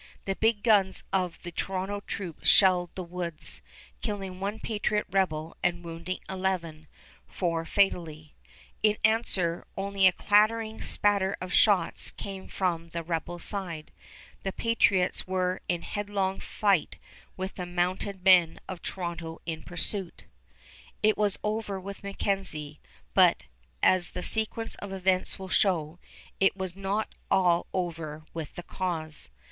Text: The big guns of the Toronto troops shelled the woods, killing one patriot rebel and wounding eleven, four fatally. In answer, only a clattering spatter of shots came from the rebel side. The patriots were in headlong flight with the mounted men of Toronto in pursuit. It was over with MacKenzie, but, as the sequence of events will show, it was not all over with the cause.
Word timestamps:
The 0.25 0.35
big 0.35 0.63
guns 0.63 1.03
of 1.13 1.37
the 1.43 1.51
Toronto 1.51 1.99
troops 1.99 2.49
shelled 2.49 2.89
the 2.95 3.03
woods, 3.03 3.61
killing 4.01 4.39
one 4.39 4.57
patriot 4.57 5.05
rebel 5.11 5.55
and 5.61 5.83
wounding 5.85 6.17
eleven, 6.27 6.87
four 7.27 7.65
fatally. 7.65 8.33
In 8.81 8.97
answer, 9.03 9.63
only 9.77 10.07
a 10.07 10.11
clattering 10.11 10.81
spatter 10.81 11.37
of 11.39 11.53
shots 11.53 12.09
came 12.09 12.47
from 12.47 12.89
the 12.89 13.03
rebel 13.03 13.37
side. 13.37 13.91
The 14.41 14.51
patriots 14.51 15.27
were 15.27 15.61
in 15.69 15.83
headlong 15.83 16.39
flight 16.39 16.97
with 17.37 17.53
the 17.53 17.67
mounted 17.67 18.23
men 18.23 18.59
of 18.67 18.81
Toronto 18.81 19.39
in 19.45 19.61
pursuit. 19.61 20.25
It 21.03 21.15
was 21.15 21.37
over 21.43 21.79
with 21.79 22.01
MacKenzie, 22.03 22.79
but, 23.13 23.43
as 23.83 24.09
the 24.09 24.23
sequence 24.23 24.73
of 24.77 24.91
events 24.91 25.37
will 25.37 25.47
show, 25.49 25.99
it 26.39 26.57
was 26.57 26.75
not 26.75 27.13
all 27.29 27.67
over 27.71 28.23
with 28.33 28.55
the 28.55 28.63
cause. 28.63 29.29